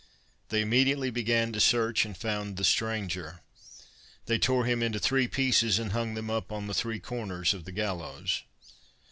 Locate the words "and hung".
5.77-6.15